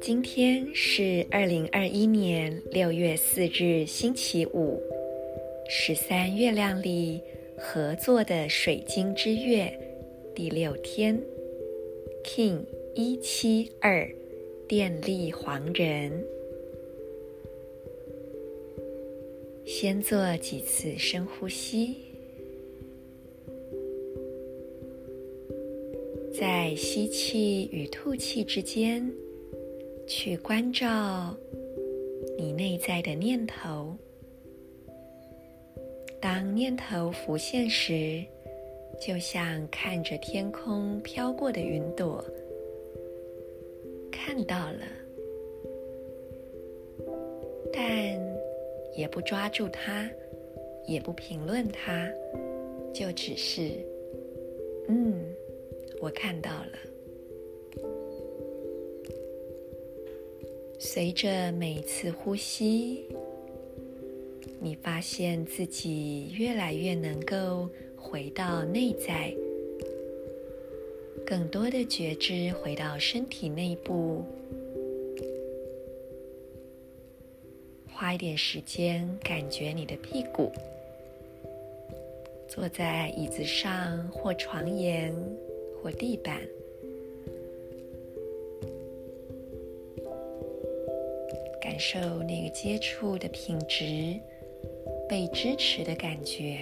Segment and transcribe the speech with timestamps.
[0.00, 4.80] 今天是二零二一年六月四日，星期五，
[5.68, 7.20] 十三月亮里
[7.56, 9.72] 合作的水晶之月
[10.34, 11.20] 第六天
[12.24, 12.60] ，King
[12.94, 14.08] 一七二，
[14.68, 16.24] 电力黄人。
[19.64, 21.96] 先做几次深呼吸，
[26.76, 29.10] 吸气与吐气之间。
[30.06, 31.36] 去关照
[32.38, 33.92] 你内在的念头。
[36.20, 38.22] 当念头浮现时，
[39.00, 42.24] 就像看着天空飘过的云朵，
[44.12, 44.86] 看到了，
[47.72, 47.82] 但
[48.96, 50.08] 也不抓住它，
[50.86, 52.08] 也不评论它，
[52.94, 53.72] 就只是，
[56.06, 56.78] 我看到了。
[60.78, 63.06] 随着每次呼吸，
[64.60, 69.34] 你发现自己越来越能够回到内在，
[71.26, 74.22] 更多的觉知回到身体内部。
[77.92, 80.52] 花一点时间，感觉你的屁股，
[82.46, 85.12] 坐在椅子上或床沿
[85.82, 86.40] 或地板。
[91.60, 94.18] 感受那个接触的品质，
[95.08, 96.58] 被支持的感觉，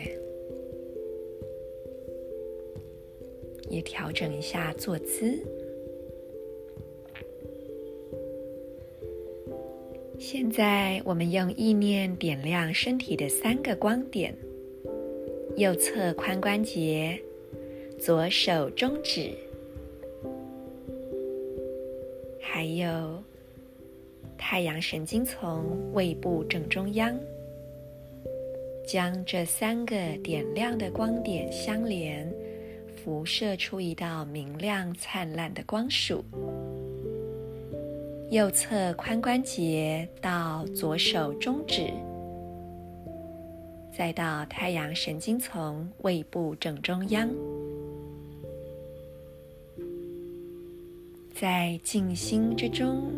[3.70, 5.38] 也调整一下坐姿。
[10.18, 14.34] 现在，我们用意念点亮身体的三个光点：
[15.56, 17.20] 右侧髋关节、
[18.00, 19.32] 左手中指，
[22.40, 23.22] 还有。
[24.36, 25.64] 太阳神经丛
[25.94, 27.18] 胃部正中央，
[28.86, 32.30] 将这三个点亮的光点相连，
[32.94, 36.22] 辐射出一道明亮灿烂的光束。
[38.30, 41.90] 右侧髋关节到左手中指，
[43.96, 47.30] 再到太阳神经丛胃部正中央，
[51.44, 53.12] 在静心之中。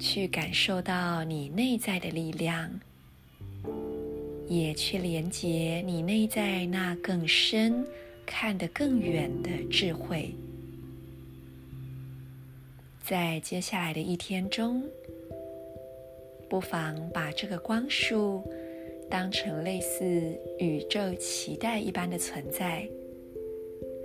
[0.00, 2.70] 去感受到你内在的力量，
[4.48, 7.86] 也去连接你内在那更深、
[8.24, 10.34] 看得更远的智慧。
[13.04, 14.82] 在接下来的一天中，
[16.48, 18.42] 不妨把这个光束
[19.10, 22.88] 当成类似宇宙脐带一般的存在。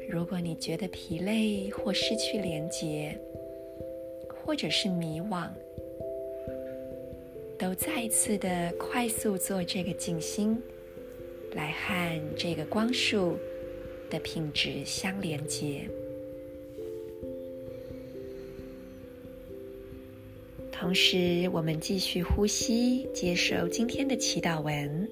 [0.09, 3.17] 如果你觉得疲累或失去连接，
[4.29, 5.49] 或者是迷惘，
[7.57, 10.61] 都再一次的快速做这个静心，
[11.53, 13.37] 来和这个光束
[14.09, 15.89] 的品质相连接。
[20.71, 25.09] 同时，我们继续呼吸，接受今天的祈祷文。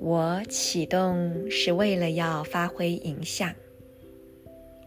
[0.00, 3.54] 我启动是为了要发挥影响，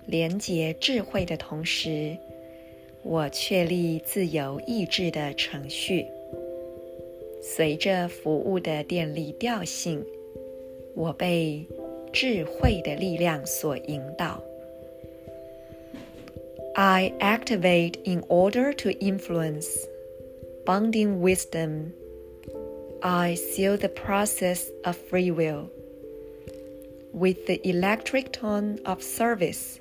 [0.08, 2.18] 连接智慧的同时。
[3.04, 6.06] 我确立自由意志的程序，
[7.42, 10.04] 随着服务的电力调性，
[10.96, 11.64] 我被
[12.12, 14.42] 智慧的力量所引导。
[16.74, 19.68] I activate in order to influence,
[20.66, 21.92] bonding wisdom.
[23.03, 25.71] I seal the process of free will
[27.13, 29.81] with the electric tone of service.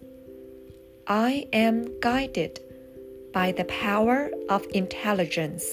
[1.06, 2.62] I am guided.
[3.34, 5.64] By the power of intelligence。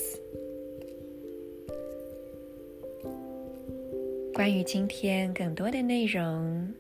[4.35, 6.75] 关于今天更多的内容，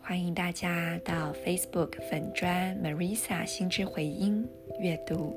[0.00, 4.44] 欢迎大家到 Facebook 粉专 Marisa 心之回音
[4.80, 5.36] 阅读。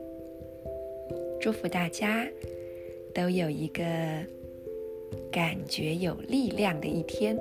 [1.39, 2.25] 祝福大家
[3.13, 3.83] 都有一个
[5.30, 7.38] 感觉有力量的一天。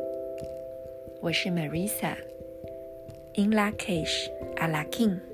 [1.21, 5.30] 我是 Marisa，In Lakish Alakim。